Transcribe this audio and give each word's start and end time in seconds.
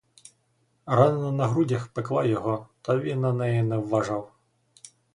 Рана 0.97 1.31
на 1.31 1.47
грудях 1.47 1.87
пекла 1.93 2.25
його, 2.25 2.67
та 2.81 2.97
він 2.97 3.21
на 3.21 3.33
неї 3.33 3.63
не 3.63 3.77
вважав. 3.77 4.31